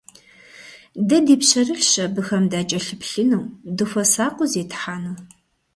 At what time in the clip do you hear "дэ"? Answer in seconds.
1.07-1.17